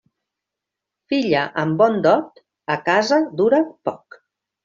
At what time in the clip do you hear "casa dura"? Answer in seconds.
2.87-3.59